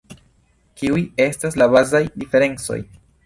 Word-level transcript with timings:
Kiuj 0.81 1.03
estas 1.27 1.59
la 1.63 1.67
bazaj 1.75 2.03
diferencoj? 2.25 2.81